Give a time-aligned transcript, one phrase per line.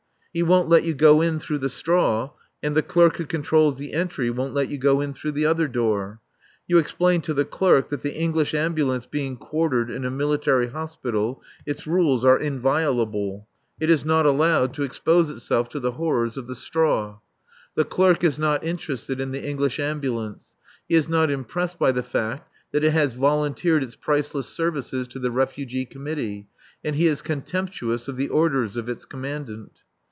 [0.33, 2.29] He won't let you go in through the straw,
[2.63, 5.67] and the clerk who controls the entry won't let you go in through the other
[5.67, 6.21] door.
[6.69, 11.43] You explain to the clerk that the English Ambulance being quartered in a Military Hospital,
[11.65, 16.47] its rules are inviolable; it is not allowed to expose itself to the horrors of
[16.47, 17.17] the straw.
[17.75, 20.53] The clerk is not interested in the English Ambulance,
[20.87, 25.19] he is not impressed by the fact that it has volunteered its priceless services to
[25.19, 26.47] the Refugee Committee,
[26.85, 29.81] and he is contemptuous of the orders of its Commandant.